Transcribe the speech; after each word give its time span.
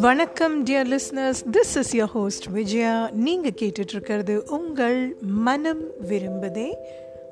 வணக்கம் 0.00 0.64
dear 0.64 0.86
listeners 0.86 1.42
this 1.52 1.76
is 1.76 1.96
your 1.96 2.04
host 2.04 2.46
Vijaya 2.46 3.10
நீங்கள் 3.10 3.50
கேட்டுட்ருக்கிறது 3.60 4.50
உங்கள் 4.50 5.16
மனம் 5.20 5.82
விரும்புதே 6.08 6.74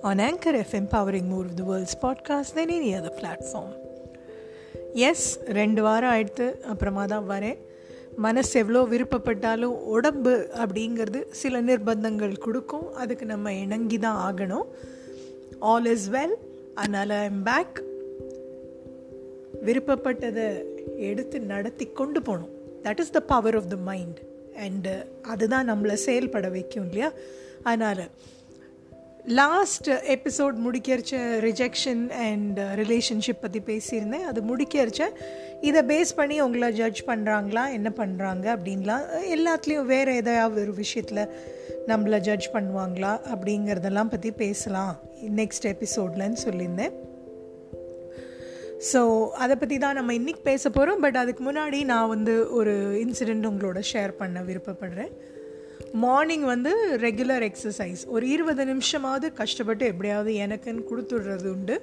on 0.00 0.18
Anchor 0.18 0.62
FM 0.62 0.88
powering 0.90 1.26
more 1.26 1.54
the 1.54 1.62
world's 1.62 1.98
podcast 2.02 2.54
than 2.54 2.68
any 2.68 3.00
other 3.00 3.18
platform 3.20 3.72
yes 4.92 5.40
ரெண்டு 5.44 5.82
வாரம் 5.82 6.12
ஆயிடுத்து 6.12 6.60
அப்புறமா 6.60 7.06
தான் 7.06 7.30
வரேன். 7.30 7.58
மனசு 8.16 8.60
எவ்வளோ 8.60 8.82
விருப்பப்பட்டாலும் 8.82 9.78
உடம்பு 9.94 10.48
அப்படிங்கிறது 10.54 11.24
சில 11.30 11.62
நிர்பந்தங்கள் 11.62 12.38
கொடுக்கும். 12.38 12.94
அதுக்கு 12.94 13.26
நம்ம 13.26 13.52
இணங்கி 13.52 13.98
தான் 13.98 14.34
ஆகணும். 14.34 14.64
ஆல் 15.58 15.84
இஸ் 15.84 16.10
வெல் 16.10 16.34
அதனால் 16.74 17.10
ஐம் 17.10 17.42
பேக் 17.42 17.84
விருப்பப்பட்டதை 19.64 20.64
எடுத்து 20.96 21.40
நடத்தி 21.40 21.86
கொண்டு 21.86 22.22
போகணும். 22.22 22.48
That 22.82 22.98
is 22.98 23.10
the 23.10 23.20
power 23.20 23.56
of 23.56 23.68
the 23.68 23.76
mind 23.76 24.20
and 24.54 25.04
அதுதான் 25.22 25.70
நம்மளை 25.70 25.92
செயல்பட 25.92 26.48
வைக்கும் 26.48 26.86
இல்லையா? 26.86 27.12
அதனால் 27.62 28.08
லாஸ்ட் 29.38 29.88
எபிசோட் 29.88 30.56
முடிக்கிறச்ச 30.64 31.18
ரிஜெக்ஷன் 31.46 32.02
அண்ட் 32.28 32.58
ரிலேஷன்ஷிப் 32.80 33.40
பற்றி 33.40 33.60
பேசியிருந்தேன். 33.66 34.24
அது 34.30 34.40
முடிக்கிறச்ச 34.40 35.02
இதை 35.60 35.80
பேஸ் 35.82 36.12
பண்ணி 36.14 36.36
உங்களை 36.40 36.68
ஜட்ஜ் 36.72 37.02
பண்ணுறாங்களா 37.06 37.64
என்ன 37.72 37.92
பண்ணுறாங்க 37.96 38.46
அப்படின்லாம் 38.54 39.04
எல்லாத்துலேயும் 39.36 39.90
வேறு 39.94 40.14
எதையாவது 40.16 40.60
ஒரு 40.60 40.74
விஷயத்தில் 40.74 41.22
நம்மளை 41.86 42.18
ஜட்ஜ் 42.18 42.48
பண்ணுவாங்களா 42.52 43.12
அப்படிங்கிறதெல்லாம் 43.34 44.12
பற்றி 44.14 44.30
பேசலாம். 44.30 44.94
நெக்ஸ்ட் 45.40 45.68
எபிசோட்லன்னு 45.74 46.40
சொல்லியிருந்தேன். 46.46 46.94
ஸோ 48.92 49.00
அதை 49.44 49.56
பற்றி 49.56 49.78
தான் 49.78 49.94
நம்ம 49.94 50.12
இன்றைக்கி 50.12 50.42
பேச 50.42 50.70
போகிறோம் 50.70 51.00
பட் 51.00 51.16
அதுக்கு 51.16 51.52
முன்னாடி 51.52 51.84
நான் 51.84 52.08
வந்து 52.08 52.34
ஒரு 52.50 52.74
இன்சிடெண்ட் 53.04 53.48
உங்களோட 53.50 53.80
ஷேர் 53.92 54.12
பண்ண 54.22 54.42
விருப்பப்படுறேன். 54.42 55.12
மார்னிங் 56.04 56.46
வந்து 56.52 56.72
ரெகுலர் 57.06 57.44
எக்ஸசைஸ் 57.48 58.02
ஒரு 58.14 58.24
இருபது 58.34 58.64
நிமிஷமாவது 58.72 59.28
கஷ்டப்பட்டு 59.40 59.84
எப்படியாவது 59.92 60.32
எனக்குன்னு 60.46 60.82
கொடுத்துடுறது 60.90 61.48
உண்டு. 61.56 61.76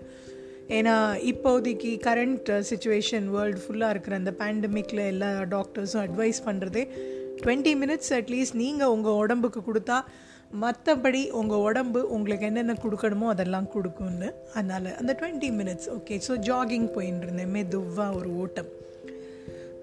ஏன்னா 0.77 0.95
இப்போதைக்கு 1.31 1.91
கரண்ட் 2.07 2.49
சுச்சுவேஷன் 2.69 3.27
வேர்ல்டு 3.35 3.61
ஃபுல்லாக 3.63 3.93
இருக்கிற 3.93 4.15
அந்த 4.21 4.31
பேண்டமிக்கில் 4.39 5.03
எல்லா 5.11 5.29
டாக்டர்ஸும் 5.55 6.03
அட்வைஸ் 6.05 6.39
பண்ணுறதே 6.47 6.83
டுவெண்ட்டி 7.43 7.73
மினிட்ஸ் 7.83 8.11
அட்லீஸ்ட் 8.17 8.57
நீங்கள் 8.63 8.93
உங்கள் 8.95 9.19
உடம்புக்கு 9.23 9.61
கொடுத்தா 9.69 9.99
மற்றபடி 10.63 11.21
உங்கள் 11.39 11.63
உடம்பு 11.67 12.01
உங்களுக்கு 12.15 12.45
என்னென்ன 12.49 12.75
கொடுக்கணுமோ 12.83 13.27
அதெல்லாம் 13.33 13.69
கொடுக்கும்னு. 13.75 14.29
அதனால் 14.57 14.89
அந்த 14.99 15.11
twenty 15.21 15.49
minutes 15.59 15.89
okay 15.97 16.17
so 16.27 16.35
jogging 16.49 16.89
போயின்னு 16.97 17.25
இருந்தேன். 17.25 17.53
மெதுவாக 17.57 18.17
ஒரு 18.19 18.29
ஓட்டம். 18.43 18.69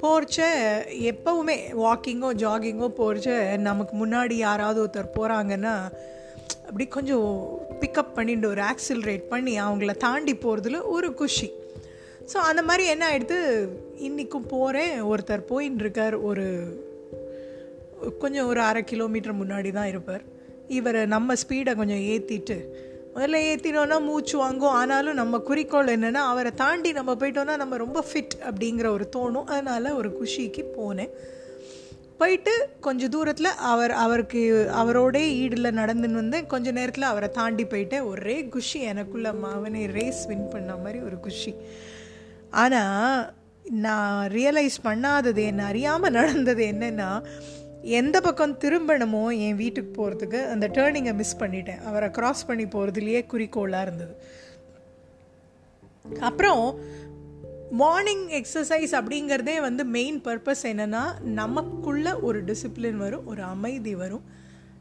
போர்ச்ச 0.04 0.38
எப்போவுமே 1.10 1.56
வாக்கிங்கோ 1.84 2.30
ஜாகிங்கோ 2.42 2.88
போர்ச்ச 2.98 3.58
நமக்கு 3.68 3.94
முன்னாடி 4.02 4.32
யாராவது 4.32 4.78
ஒருத்தர் 4.84 5.14
போகிறாங்கன்னா 5.18 5.74
அப்படி 6.66 6.86
கொஞ்சம் 6.86 7.28
பிக்கப் 7.80 8.14
பண்ணிட்டு 8.14 8.48
ஒரு 8.48 8.62
ஆக்சிலரேட் 8.62 9.24
பண்ணி 9.32 9.60
அவங்கள 9.60 9.92
தாண்டி 9.96 10.34
போகிறதுல 10.34 10.80
ஒரு 10.96 11.14
குஷி. 11.14 11.48
ஸோ 12.32 12.36
அந்த 12.50 12.62
மாதிரி 12.62 12.84
என்ன 12.88 13.04
ஆகிடுது 13.10 13.38
இன்றைக்கும் 14.06 14.46
போகிறேன் 14.46 15.02
ஒருத்தர் 15.02 15.48
போயின்னு 15.50 15.82
இருக்கார் 15.84 16.16
ஒரு 16.20 16.46
கொஞ்சம் 18.18 18.46
ஒரு 18.46 18.60
அரை 18.60 18.82
கிலோமீட்டர் 18.84 19.40
முன்னாடி 19.42 19.72
தான் 19.72 19.88
இருப்பார். 19.88 20.24
இவரை 20.68 21.06
நம்ம 21.06 21.34
ஸ்பீடை 21.42 21.74
கொஞ்சம் 21.74 22.04
ஏற்றிட்டு 22.12 22.58
முதல்ல 23.14 23.40
ஏற்றினோன்னா 23.50 23.96
மூச்சு 24.00 24.36
வாங்கும். 24.38 24.76
ஆனாலும் 24.80 25.14
நம்ம 25.14 25.38
குறிக்கோள் 25.38 25.92
என்னென்னா 25.96 26.22
அவரை 26.32 26.52
தாண்டி 26.54 26.92
நம்ம 26.92 27.14
போயிட்டோன்னா 27.14 27.56
நம்ம 27.56 27.76
ரொம்ப 27.76 28.04
ஃபிட் 28.12 28.36
அப்படிங்கிற 28.50 28.86
ஒரு 28.88 29.06
தோணும். 29.16 29.46
அதனால் 29.46 29.90
ஒரு 29.92 30.10
குஷிக்கு 30.20 30.64
போனேன். 30.78 31.12
போயிட்டு 32.18 32.52
கொஞ்சம் 32.80 33.10
தூரத்தில் 33.10 33.50
அவர் 33.70 33.90
அவருக்கு 33.90 34.42
அவரோடே 34.80 35.22
ஈடில் 35.42 35.78
நடந்துன்னு 35.80 36.20
வந்தேன் 36.22 36.46
கொஞ்சம் 36.46 36.72
நேரத்தில் 36.72 37.10
அவரை 37.12 37.28
தாண்டி 37.30 37.64
போயிட்டேன். 37.64 38.06
ஒரே 38.06 38.36
குஷி 38.44 38.80
எனக்குள்ள 38.80 39.32
அவனை 39.52 39.86
ரேஸ் 39.86 40.26
வின் 40.26 40.48
பண்ண 40.48 40.76
மாதிரி 40.76 41.00
ஒரு 41.00 41.18
குஷி. 41.20 41.54
ஆனால் 42.50 43.32
நான் 43.70 44.30
ரியலைஸ் 44.30 44.78
பண்ணாதது 44.84 45.42
என்ன 45.44 45.64
அறியாமல் 45.64 46.16
நடந்தது 46.18 46.64
என்னென்னா 46.64 47.10
எந்த 47.84 48.20
பக்கம் 48.20 48.58
திரும்பணுமோ 48.58 49.38
என் 49.38 49.56
வீட்டுக்கு 49.56 49.92
போகிறதுக்கு 49.96 50.48
அந்த 50.48 50.68
டேர்னிங்கை 50.68 51.14
மிஸ் 51.14 51.36
பண்ணிட்டேன். 51.36 51.84
அவரை 51.84 52.08
க்ராஸ் 52.08 52.46
பண்ணி 52.46 52.64
போகிறதுலையே 52.64 53.26
குறிக்கோளாக 53.26 53.82
இருந்தது. 53.82 54.16
அப்புறம் 56.20 56.78
மார்னிங் 57.70 58.28
எக்ஸசைஸ் 58.28 58.92
அப்படிங்கிறதே 58.92 59.60
வந்து 59.60 59.84
மெயின் 59.84 60.20
பர்பஸ் 60.20 60.62
என்னென்னா 60.62 61.20
நமக்குள்ள 61.20 62.18
ஒரு 62.18 62.44
டிசிப்ளின் 62.44 62.96
வரும் 62.96 63.26
ஒரு 63.26 63.42
அமைதி 63.42 63.94
வரும். 63.94 64.24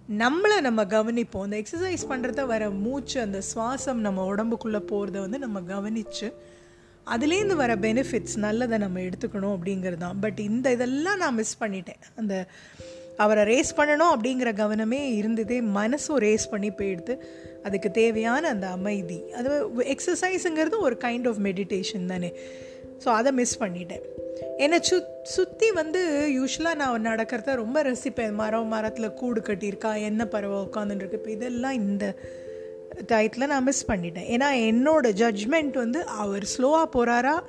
நம்மளை 0.09 0.61
நம்ம 0.61 0.83
கவனிப்போம். 0.83 1.41
அந்த 1.41 1.57
எக்ஸசைஸ் 1.57 2.09
பண்ணுறத 2.09 2.45
வர 2.45 2.69
மூச்சு 2.69 3.21
அந்த 3.21 3.41
சுவாசம் 3.55 4.03
நம்ம 4.07 4.35
உடம்புக்குள்ளே 4.35 4.81
போகிறத 4.91 5.19
வந்து 5.19 5.39
நம்ம 5.39 5.61
கவனித்து 5.61 6.33
அதுலேருந்து 7.11 7.55
வர 7.55 7.75
பெனிஃபிட்ஸ் 7.75 8.37
நல்லதை 8.37 8.77
நம்ம 8.77 8.99
எடுத்துக்கணும் 8.99 9.55
அப்படிங்கிறது 9.55 9.97
தான் 9.97 10.19
பட் 10.19 10.39
இந்த 10.39 10.71
இதெல்லாம் 10.71 11.17
நான் 11.17 11.35
மிஸ் 11.35 11.57
பண்ணிட்டேன். 11.63 12.01
அந்த 12.15 12.45
அவரை 13.17 13.43
ரேஸ் 13.43 13.77
பண்ணணும் 13.77 14.13
அப்படிங்கிற 14.13 14.51
கவனமே 14.61 15.01
இருந்ததே 15.15 15.61
மனசும் 15.61 16.15
ரேஸ் 16.15 16.49
பண்ணி 16.49 16.69
போயிடுது. 16.69 17.15
அதுக்கு 17.63 17.91
தேவையான 17.91 18.47
அந்த 18.47 18.67
அமைதி. 18.67 19.23
அது 19.33 19.49
எக்ஸசைஸுங்கிறது 19.95 20.79
ஒரு 20.79 20.97
கைண்ட் 21.03 21.27
ஆஃப் 21.27 21.41
மெடிடேஷன் 21.43 22.05
தானே. 22.05 22.31
ஸோ 23.03 23.07
அதை 23.07 23.31
மிஸ் 23.31 23.61
பண்ணிட்டேன். 23.63 24.03
என்னை 24.57 24.79
சு 24.89 25.03
சுற்றி 25.23 25.71
வந்து 25.71 26.01
யூஸ்வலாக 26.37 26.75
நான் 26.75 27.05
நடக்கிறத 27.05 27.55
ரொம்ப 27.55 27.83
ரசிப்பேன். 27.83 28.33
மரம் 28.33 28.67
மரத்தில் 28.67 29.13
கூடு 29.13 29.41
கட்டியிருக்கா 29.41 30.01
என்ன 30.01 30.25
பறவை 30.25 30.57
உட்காந்துருக்கு 30.57 31.13
இப்போ 31.13 31.31
இதெல்லாம் 31.31 31.71
இந்த 31.71 32.15
டயத்தில் 33.07 33.47
நான் 33.47 33.63
மிஸ் 33.63 33.91
பண்ணிட்டேன். 33.91 34.29
ஏன்னா 34.29 34.47
என்னோடய 34.69 35.11
ஜட்ஜ்மெண்ட் 35.11 35.73
வந்து 35.73 36.05
அவர் 36.05 36.43
ஸ்லோவாக 36.57 36.83
போகிறாரா 36.93 37.39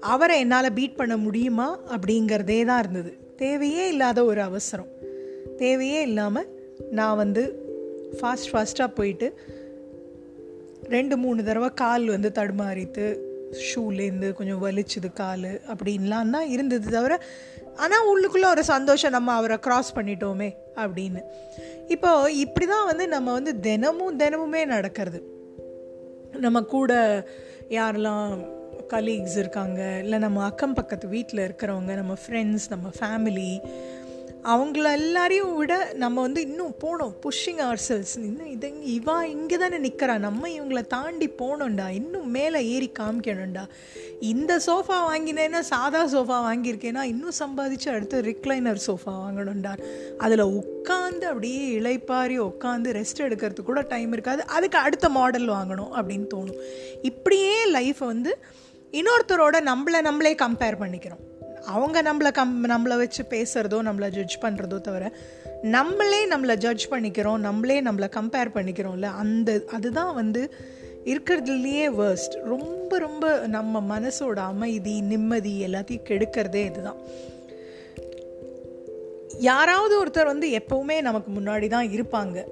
அவரை 0.00 0.38
என்னால் 0.38 0.72
பீட் 0.72 0.96
பண்ண 0.96 1.16
முடியுமா? 1.16 1.78
அப்படிங்கிறதே 1.78 2.64
தான் 2.64 2.78
இருந்தது. 2.78 3.16
தேவையே 3.36 3.88
இல்லாத 3.88 4.24
ஒரு 4.24 4.40
அவசரம். 4.40 4.88
தேவையே 5.56 6.02
இல்லாமல் 6.02 6.46
நான் 6.90 7.16
வந்து 7.16 7.70
ஃபாஸ்ட் 8.20 8.50
ஃபாஸ்ட்டாக 8.52 8.94
போயிட்டு 8.94 9.34
ரெண்டு 10.82 11.16
மூணு 11.16 11.44
தடவை 11.44 11.68
கால் 11.74 12.06
வந்து 12.06 12.32
தடுமாறித்து 12.34 13.18
ஷூலேருந்து 13.52 14.32
கொஞ்சம் 14.32 14.64
வலிச்சுது 14.64 15.12
கால் 15.12 15.62
அப்படின்லாம் 15.66 16.30
தான் 16.30 16.46
இருந்தது 16.46 16.90
தவிர 16.90 17.22
ஆனால் 17.76 18.06
உள்ளுக்குள்ளே 18.06 18.48
ஒரு 18.50 18.64
சந்தோஷம் 18.64 19.10
நம்ம 19.10 19.32
அவரை 19.32 19.56
க்ராஸ் 19.66 19.94
பண்ணிட்டோமே 19.94 20.54
அப்படின்னு. 20.76 21.20
இப்போ 21.88 22.32
இப்படி 22.32 22.66
தான் 22.66 22.86
வந்து 22.86 23.08
நம்ம 23.08 23.32
வந்து 23.32 23.60
தினமும் 23.60 24.18
தினமுமே 24.18 24.66
நடக்கிறது. 24.66 25.22
நம்ம 26.40 26.62
கூட 26.62 26.92
யாரெல்லாம் 27.68 28.46
கலீக்ஸ் 28.88 29.38
இருக்காங்க 29.38 29.98
இல்லை 30.02 30.18
நம்ம 30.18 30.44
அக்கம் 30.44 30.74
பக்கத்து 30.74 31.08
வீட்டில் 31.08 31.48
இருக்கிறவங்க 31.48 31.94
நம்ம 31.94 32.14
ஃப்ரெண்ட்ஸ் 32.26 32.66
நம்ம 32.68 32.88
ஃபேமிலி 33.00 33.60
அவங்கள 34.44 34.92
எல்லாரையும் 34.92 35.56
விட 35.56 35.92
நம்ம 35.94 36.20
வந்து 36.20 36.40
இன்னும் 36.40 36.74
போனோம் 36.84 37.12
புஷ்ஷிங் 37.22 37.58
அவர் 37.58 37.80
செல்ஸ் 37.88 38.14
இன்னும் 38.16 38.46
இது 38.46 38.68
இவா 38.68 39.22
இங்கே 39.22 39.56
தானே 39.56 39.78
நிற்கிறா 39.78 40.18
நம்ம 40.18 40.48
இவங்களை 40.48 40.86
தாண்டி 40.86 41.28
போகணும்டா 41.28 41.88
இன்னும் 41.88 42.30
மேலே 42.30 42.68
ஏறி 42.68 42.92
காமிக்கணும்டா. 42.98 43.64
இந்த 44.20 44.56
சோஃபா 44.66 44.98
வாங்கினேன்னா 45.10 45.60
சாதா 45.60 46.06
சோஃபா 46.06 46.38
வாங்கியிருக்கேன்னா 46.48 47.02
இன்னும் 47.02 47.38
சம்பாதிச்சு 47.38 47.88
அடுத்து 47.88 48.22
ரிக்ளைனர் 48.22 48.82
சோஃபா 48.86 49.14
வாங்கணும்டா. 49.24 49.78
அதில் 50.18 50.44
உட்காந்து 50.44 51.24
அப்படியே 51.24 51.80
இழைப்பாரி 51.80 52.38
உட்காந்து 52.38 52.96
ரெஸ்ட் 52.98 53.18
எடுக்கிறதுக்கு 53.18 53.62
கூட 53.62 53.80
டைம் 53.80 54.12
இருக்காது. 54.12 54.46
அதுக்கு 54.46 54.78
அடுத்த 54.78 55.08
மாடல் 55.08 55.48
வாங்கணும் 55.48 55.92
அப்படின்னு 55.98 56.26
தோணும். 56.34 56.60
இப்படியே 57.02 57.70
லைஃப்பை 57.72 58.04
வந்து 58.04 58.38
இன்னொருத்தரோட 58.92 59.58
நம்மளை 59.72 60.00
நம்மளே 60.00 60.34
கம்பேர் 60.34 60.82
பண்ணிக்கிறோம். 60.84 61.30
அவங்க 61.66 62.02
நம்மளை 62.02 62.32
கம் 62.32 62.68
நம்மளை 62.68 62.96
வச்சு 62.96 63.24
பேசுகிறதோ 63.30 63.78
நம்மளை 63.82 64.08
ஜட்ஜ் 64.08 64.38
பண்ணுறதோ 64.40 64.80
தவிர 64.80 65.12
நம்மளே 65.62 66.28
நம்மளை 66.28 66.56
ஜட்ஜ் 66.56 66.88
பண்ணிக்கிறோம் 66.88 67.36
நம்மளே 67.36 67.82
நம்மளை 67.82 68.08
கம்பேர் 68.20 68.54
பண்ணிக்கிறோம்ல 68.54 69.02
அந்த 69.02 69.62
அதுதான் 69.70 70.14
வந்து 70.14 70.54
இருக்கிறதுலையே 71.04 71.86
வேர்ஸ்ட் 71.98 72.34
ரொம்ப 72.44 72.98
ரொம்ப 72.98 73.46
நம்ம 73.46 73.98
மனசோட 73.98 74.34
அமைதி 74.34 75.00
நிம்மதி 75.00 75.66
எல்லாத்தையும் 75.66 76.06
கெடுக்கிறதே 76.08 76.64
இதுதான். 76.70 76.96
யாராவது 79.38 80.04
ஒருத்தர் 80.04 80.24
வந்து 80.24 80.48
எப்போவுமே 80.48 81.00
நமக்கு 81.00 81.40
முன்னாடி 81.40 81.68
தான் 81.68 81.88
இருப்பாங்க. 81.88 82.44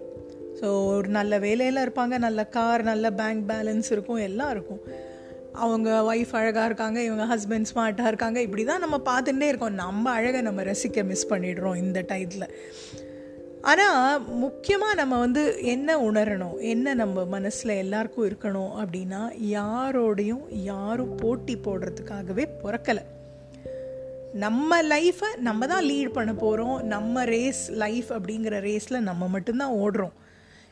ஸோ 0.60 0.86
ஒரு 0.86 1.08
நல்ல 1.08 1.38
வேலையில் 1.38 1.76
இருப்பாங்க 1.76 2.18
நல்ல 2.18 2.44
கார் 2.44 2.82
நல்ல 2.82 3.10
பேங்க் 3.10 3.50
பேலன்ஸ் 3.50 3.90
இருக்கும் 3.90 4.16
எல்லாம் 4.16 4.50
இருக்கும். 4.50 5.08
அவங்க 5.52 6.14
ஒய்ஃப் 6.14 6.32
அழகாக 6.32 6.64
இருக்காங்க 6.64 7.02
இவங்க 7.02 7.36
ஹஸ்பண்ட் 7.36 7.66
ஸ்மார்ட்டாக 7.74 8.06
இருக்காங்க 8.06 8.40
இப்படி 8.40 8.64
தான் 8.64 8.80
நம்ம 8.80 9.00
பார்த்துட்டே 9.04 9.42
இருக்கோம். 9.42 9.74
நம்ம 9.74 10.10
அழகை 10.10 10.40
நம்ம 10.40 10.62
ரசிக்க 10.62 11.04
மிஸ் 11.04 11.32
பண்ணிடுறோம் 11.32 11.76
இந்த 11.76 12.04
டைத்தில் 12.08 12.54
ஆனால் 13.60 14.26
முக்கியமாக 14.26 14.94
நம்ம 14.94 15.18
வந்து 15.18 15.58
என்ன 15.62 15.98
உணரணும் 15.98 16.58
என்ன 16.58 16.94
நம்ம 16.94 17.24
மனசில் 17.24 17.70
எல்லாருக்கும் 17.70 18.28
இருக்கணும் 18.28 18.72
அப்படின்னா 18.80 19.20
யாரோடையும் 19.42 20.44
யாரும் 20.50 21.14
போட்டி 21.14 21.56
போடுறதுக்காகவே 21.56 22.46
பிறக்கலை. 22.62 23.02
நம்ம 24.32 24.82
லைஃப்பை 24.82 25.36
நம்ம 25.36 25.66
தான் 25.66 25.84
லீட் 25.84 26.08
பண்ண 26.08 26.32
போகிறோம் 26.34 26.82
நம்ம 26.82 27.24
ரேஸ் 27.24 27.70
லைஃப் 27.70 28.12
அப்படிங்கிற 28.12 28.60
ரேஸில் 28.60 28.98
நம்ம 28.98 29.28
மட்டும்தான் 29.28 29.72
ஓடுறோம். 29.72 30.12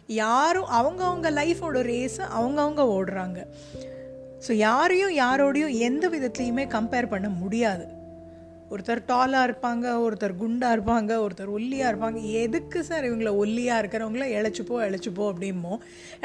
யாரும் 0.06 0.68
அவங்கவுங்க 0.68 1.30
லைஃபோட 1.40 1.78
ரேஸை 1.92 2.26
அவங்கவுங்க 2.40 2.84
ஓடுறாங்க. 2.96 3.46
ஸோ 4.46 4.52
யாரையும் 4.52 5.14
யாரோடையும் 5.22 5.76
எந்த 5.88 6.04
விதத்துலையுமே 6.08 6.64
கம்பேர் 6.74 7.12
பண்ண 7.12 7.28
முடியாது. 7.28 7.86
ஒருத்தர் 8.72 9.00
டாலாக 9.08 9.46
இருப்பாங்க 9.48 9.84
ஒருத்தர் 10.04 10.34
குண்டாக 10.40 10.74
இருப்பாங்க 10.76 11.12
ஒருத்தர் 11.24 11.52
ஒல்லியாக 11.56 11.90
இருப்பாங்க. 11.92 12.18
எதுக்கு 12.42 12.84
சார் 12.84 13.06
இவங்கள 13.08 13.30
ஒல்லியாக 13.42 13.80
இருக்கிறவங்கள 13.82 14.26
இழைச்சிப்போ 14.38 14.76
இழைச்சிப்போ 14.86 15.24
அப்படிமோ? 15.32 15.74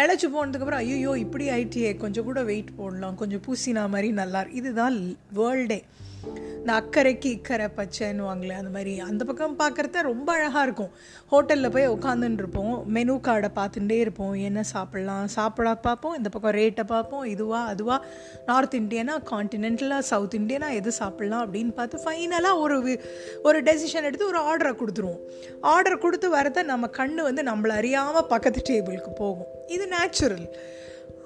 இழைச்சி 0.04 0.30
போனதுக்கப்புறம் 0.36 0.83
ஐயோ 0.86 1.13
இப்படி 1.25 1.48
ஆயிட்டியே 1.50 1.92
கொஞ்சம் 1.98 2.27
கூட 2.30 2.44
வெயிட் 2.44 2.75
போடலாம் 2.75 3.15
கொஞ்சம் 3.15 3.44
பூசினா 3.48 3.86
மாதிரி 3.95 4.12
நல்லா 4.21 4.42
இதுதான் 4.62 4.98
வேர்ல்டே 5.39 5.80
இந்த 6.25 6.74
அக்கறைக்கு 6.74 7.25
இக்கரை 7.25 7.68
பச்சைன்னுவாங்களே 7.75 8.50
அந்த 8.50 8.70
மாதிரி. 8.72 9.00
அந்த 9.00 9.25
பக்கம் 9.25 9.60
பார்க்குறத 9.60 10.02
ரொம்ப 10.02 10.34
அழகாக 10.34 10.64
இருக்கும். 10.64 10.92
ஹோட்டலில் 11.31 11.72
போய் 11.72 11.90
உட்காந்துன்னு 11.90 12.34
இருப்போம் 12.34 12.84
மெனு 12.88 13.16
கார்டை 13.16 13.48
பார்த்துட்டே 13.56 13.92
இருப்போம். 13.92 14.34
என்ன 14.34 14.62
சாப்பிட்லாம்? 14.74 15.25
சாப்பிட 15.25 15.75
பார்ப்போம். 15.75 16.16
இந்த 16.18 16.30
பக்கம் 16.30 16.52
ரேட்டை 16.52 16.84
பார்ப்போம். 16.84 17.24
இதுவா 17.24 17.66
அதுவா. 17.66 18.06
நார்த் 18.46 18.74
இந்தியனா 18.74 19.18
கான்டினென்டலாக 19.31 20.00
சவுத் 20.00 20.34
இந்தியனா 20.34 20.74
எது 20.74 20.92
சாப்பிட்லாம் 21.00 21.44
அப்படின்னு 21.44 21.74
பார்த்து 21.74 22.04
ஃபைனலாக 22.04 22.60
ஒரு 22.60 23.02
ஒரு 23.44 23.64
டெசிஷன் 23.64 24.04
எடுத்து 24.04 24.25
ஒரு 24.25 24.40
ஆர்டரை 24.40 24.75
கொடுத்துருவோம். 24.75 25.20
ஆர்டர் 25.62 25.98
கொடுத்து 25.98 26.30
வரத 26.30 26.64
நம்ம 26.64 26.88
கண் 26.88 27.16
வந்து 27.16 27.44
நம்மளை 27.44 27.68
அறியாமல் 27.68 28.25
பக்கத்து 28.25 28.62
டேபிளுக்கு 28.70 29.10
போகும். 29.16 29.48
இது 29.68 29.88
நேச்சுரல் 29.88 30.58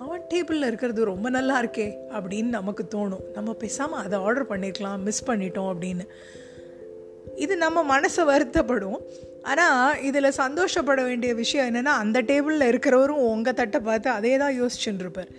அவன் 0.03 0.25
டேபிளில் 0.31 0.69
இருக்கிறது 0.69 1.01
ரொம்ப 1.11 1.29
நல்லா 1.29 1.55
இருக்கே 1.61 1.87
அப்படின்னு 2.17 2.49
நமக்கு 2.57 2.83
தோணும். 2.95 3.23
நம்ம 3.33 3.53
பேசாமல் 3.53 4.03
அதை 4.03 4.19
ஆர்டர் 4.19 4.49
பண்ணியிருக்கலாம் 4.51 5.05
மிஸ் 5.07 5.27
பண்ணிட்டோம் 5.29 5.69
அப்படின்னு. 5.73 6.05
இது 7.35 7.57
நம்ம 7.57 7.99
மனசை 7.99 8.23
வருத்தப்படும். 8.31 8.99
ஆனால் 9.51 10.01
இதில் 10.01 10.37
சந்தோஷப்பட 10.43 11.01
வேண்டிய 11.03 11.33
விஷயம் 11.33 11.67
என்னென்னா 11.69 11.93
அந்த 12.03 12.21
டேபிளில் 12.21 12.69
இருக்கிறவரும் 12.71 13.25
உங்கள் 13.33 13.53
தட்டை 13.53 13.79
பார்த்து 13.79 14.09
அதே 14.09 14.37
தான் 14.37 14.57
யோசிச்சுட்டு 14.61 15.05
இருப்பார். 15.05 15.31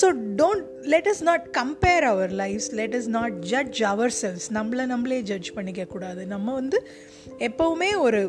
So 0.00 0.06
don't 0.40 0.64
let 0.92 1.06
us 1.06 1.22
not 1.22 1.44
compare 1.58 2.04
our 2.12 2.32
lives 2.42 2.70
let 2.72 2.94
us 2.94 3.08
not 3.08 3.36
judge 3.42 3.80
ourselves 4.22 4.46
நம்மளை 4.54 4.86
நம்மளே 4.86 5.20
ஜட்ஜ் 5.20 5.50
பண்ணிக்கக்கூடாது 5.56 6.22
நம்ம 6.26 6.54
வந்து 6.54 6.78
எப்போவுமே 7.38 7.90
ஒரு 7.98 8.22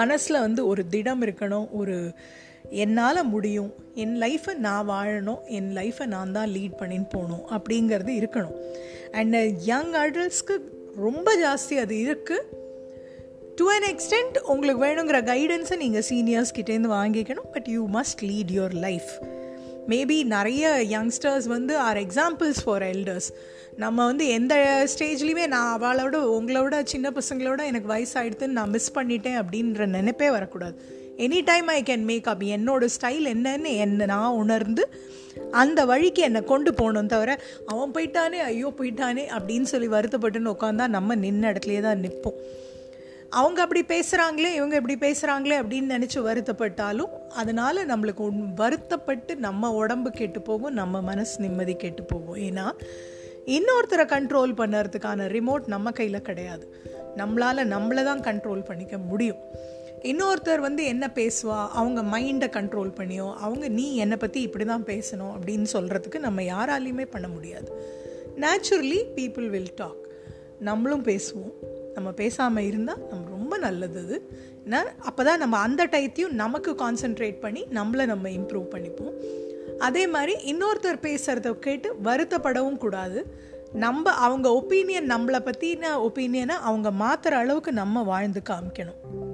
மனசில் 0.00 0.44
வந்து 0.46 0.66
ஒரு 0.66 0.82
திடம் 0.88 1.22
இருக்கணும் 1.22 1.68
ஒரு 1.72 1.96
என்னால் 2.70 3.28
முடியும். 3.28 3.74
என் 3.94 4.20
லைஃப்பை 4.20 4.54
நான் 4.54 4.88
வாழணும். 4.88 5.44
என் 5.44 5.74
லைஃப்பை 5.74 6.06
நான் 6.06 6.32
தான் 6.32 6.48
லீட் 6.48 6.78
பண்ணின்னு 6.78 7.08
போகணும். 7.10 7.46
அப்படிங்கிறது 7.50 8.12
இருக்கணும். 8.18 8.54
அண்ட் 9.12 9.36
யங் 9.58 9.92
அடல்ட்ஸ்க்கு 9.92 10.58
ரொம்ப 10.96 11.36
ஜாஸ்தி 11.36 11.74
அது 11.74 11.96
இருக்குது 11.96 12.64
டு 13.54 13.70
அன் 13.70 13.96
எக்ஸ்டென்ட் 13.96 14.38
உங்களுக்கு 14.38 14.84
வேணுங்கிற 14.84 15.20
கைடன்ஸை 15.24 15.76
நீங்கள் 15.76 16.04
சீனியர்ஸ் 16.08 16.56
கிட்டேருந்து 16.56 16.90
வாங்கிக்கணும். 16.90 17.52
But 17.52 17.68
you 17.68 17.88
must 17.88 18.22
lead 18.22 18.52
your 18.52 18.72
life 18.72 19.10
maybe 19.88 20.24
நிறைய 20.24 20.84
யங்ஸ்டர்ஸ் 20.90 21.46
வந்து 21.46 21.78
ஆர் 21.78 21.96
எக்ஸாம்பிள்ஸ் 21.96 22.56
ஃபார் 22.64 22.82
எல்டர்ஸ் 22.82 23.32
நம்ம 23.76 24.04
வந்து 24.04 24.28
எந்த 24.28 24.86
ஸ்டேஜ்லேயுமே 24.98 25.46
நான் 25.46 25.82
அவளோட 25.82 26.14
உங்களோட 26.14 26.84
சின்ன 26.84 27.10
பசங்களோட 27.10 27.64
எனக்கு 27.64 27.94
வயசாகிடுதுன்னு 27.94 28.46
நான் 28.46 28.70
மிஸ் 28.70 28.92
பண்ணிட்டேன் 28.98 29.42
அப்படின்ற 29.42 29.86
நினைப்பே 29.86 30.30
வரக்கூடாது. 30.30 31.04
Any 31.24 31.38
time 31.44 31.68
I 31.74 31.82
can 31.82 32.04
make 32.08 32.26
up 32.30 32.42
என்னோடய 32.54 32.94
ஸ்டைல் 32.94 33.26
என்னன்னு 33.32 33.70
என்ன 33.84 34.06
நான் 34.10 34.38
உணர்ந்து 34.42 34.82
அந்த 35.50 35.80
வழிக்கு 35.84 36.22
என்னை 36.22 36.40
கொண்டு 36.44 36.70
போகணும் 36.74 37.10
தவிர 37.12 37.30
அவன் 37.66 37.94
போயிட்டானே 37.96 38.38
ஐயோ 38.50 38.68
போயிட்டானே 38.78 39.24
அப்படின்னு 39.36 39.68
சொல்லி 39.72 39.88
வருத்தப்பட்டுன்னு 39.88 40.52
உட்காந்தா 40.54 40.86
நம்ம 40.96 41.16
நின்ன 41.16 41.50
இடத்துலையே 41.52 41.80
தான் 41.80 42.02
நிற்போம். 42.04 42.38
அவங்க 43.30 43.58
அப்படி 43.62 43.82
பேசுகிறாங்களே 43.92 44.50
இவங்க 44.54 44.74
இப்படி 44.80 44.96
பேசுகிறாங்களே 45.06 45.56
அப்படின்னு 45.62 45.94
நினச்சி 45.94 46.18
வருத்தப்பட்டாலும் 46.28 47.14
அதனால் 47.40 47.80
நம்மளுக்கு 47.86 48.26
வருத்தப்பட்டு 48.54 49.36
நம்ம 49.36 49.72
உடம்பு 49.72 50.10
கெட்டு 50.10 50.42
போகும் 50.42 50.76
நம்ம 50.80 51.00
மனசு 51.00 51.40
நிம்மதி 51.40 51.76
கெட்டு 51.76 52.04
போகும். 52.04 52.38
ஏன்னா 52.48 52.66
இன்னொருத்தரை 53.56 54.06
கண்ட்ரோல் 54.14 54.54
பண்ணுறதுக்கான 54.60 55.26
ரிமோட் 55.36 55.66
நம்ம 55.66 55.90
கையில் 55.90 56.26
கிடையாது. 56.28 56.64
நம்மளால் 57.16 57.70
நம்மளை 57.74 58.04
தான் 58.04 58.24
கண்ட்ரோல் 58.28 58.64
பண்ணிக்க 58.64 58.96
முடியும். 58.98 59.42
இன்னொருத்தர் 60.02 60.58
வந்து 60.58 60.84
என்ன 60.84 61.10
பேசுவா? 61.14 61.68
அவங்க 61.68 62.02
மைண்டை 62.02 62.48
கண்ட்ரோல் 62.48 62.90
பண்ணியோ 62.96 63.34
அவங்க 63.34 63.68
நீ 63.68 63.96
என்னை 63.96 64.16
பற்றி 64.16 64.40
இப்படி 64.40 64.64
தான் 64.64 64.84
பேசணும் 64.84 65.32
அப்படின்னு 65.34 65.66
சொல்கிறதுக்கு 65.72 66.18
நம்ம 66.18 66.42
யாராலையுமே 66.42 67.06
பண்ண 67.10 67.28
முடியாது. 67.28 67.72
நேச்சுரலி 68.36 69.04
பீப்புள் 69.14 69.48
வில் 69.48 69.74
டாக் 69.74 70.08
நம்மளும் 70.58 71.04
பேசுவோம். 71.04 71.52
நம்ம 71.94 72.10
பேசாமல் 72.10 72.64
இருந்தால் 72.64 73.06
நம்ம 73.10 73.28
ரொம்ப 73.28 73.58
நல்லது 73.58 74.00
அது. 74.00 74.30
ஏன்னா 74.64 74.84
அப்போ 74.98 75.24
தான் 75.24 75.38
நம்ம 75.38 75.58
அந்த 75.58 75.86
டயத்தையும் 75.86 76.32
நமக்கு 76.32 76.72
கான்சென்ட்ரேட் 76.72 77.40
பண்ணி 77.40 77.66
நம்மளை 77.74 78.06
நம்ம 78.06 78.28
இம்ப்ரூவ் 78.28 78.64
பண்ணிப்போம். 78.74 79.14
அதே 79.78 80.06
மாதிரி 80.06 80.36
இன்னொருத்தர் 80.52 81.02
பேசுகிறத 81.02 81.52
கேட்டு 81.52 81.96
வருத்தப்படவும் 82.04 82.76
கூடாது. 82.76 83.34
நம்ம 83.72 84.10
அவங்க 84.10 84.50
ஒப்பீனியன் 84.50 85.10
நம்மளை 85.10 85.40
பற்றின 85.44 86.08
ஒப்பீனியனை 86.08 86.48
அவங்க 86.48 86.90
மாற்றுற 86.90 87.30
அளவுக்கு 87.30 87.72
நம்ம 87.72 88.02
வாழ்ந்து 88.02 88.42
காமிக்கணும். 88.48 89.25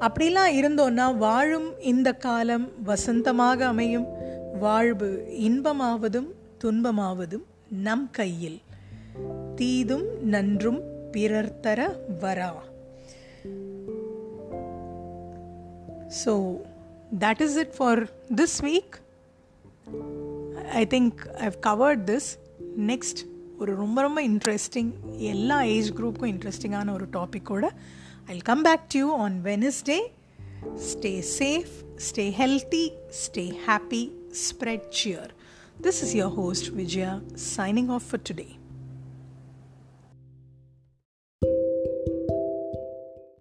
அப்படிலாம் 0.00 0.52
இருந்தோன்னா 0.60 1.16
வாழும் 1.16 1.80
இந்த 1.80 2.12
காலம் 2.12 2.68
வசந்தமாக 2.86 3.60
அமையும். 3.60 4.06
வாழ்வு 4.60 5.26
இன்பமாவதும் 5.40 6.28
துன்பமாவதும் 6.64 7.44
நம் 7.68 8.08
கையில். 8.10 8.60
தீதும் 9.56 10.06
நன்றும் 10.20 10.80
பிறர் 11.10 11.60
தர 11.60 11.96
வரா. 12.20 12.50
So 16.24 16.60
that 17.20 17.40
is 17.40 17.56
it 17.56 17.76
for 17.76 18.02
this 18.36 18.58
week 18.62 18.96
I 20.72 20.86
think 20.90 21.18
I've 21.34 21.58
covered 21.66 22.04
this 22.04 22.30
next 22.76 23.20
ஒரு 23.58 23.74
ரொம்ப 23.74 24.00
ரொம்ப 24.00 24.26
இன்ட்ரெஸ்டிங் 24.26 24.90
எல்லா 25.16 25.62
ஏஜ் 25.62 25.92
குரூப்புக்கும் 25.92 26.32
இன்ட்ரெஸ்டிங்கான 26.34 26.92
ஒரு 26.92 27.06
டாப்பிக்கோட 27.12 27.68
I'll 28.30 28.42
come 28.42 28.62
back 28.62 28.90
to 28.90 28.98
you 28.98 29.14
on 29.14 29.42
Wednesday. 29.42 30.12
Stay 30.76 31.22
safe, 31.22 31.82
stay 31.96 32.30
healthy, 32.30 32.92
stay 33.10 33.54
happy, 33.64 34.12
spread 34.32 34.92
cheer. 34.92 35.28
This 35.80 36.02
is 36.02 36.14
your 36.14 36.28
host 36.28 36.68
Vijaya 36.68 37.22
signing 37.36 37.88
off 37.88 38.02
for 38.02 38.18
today. 38.18 38.57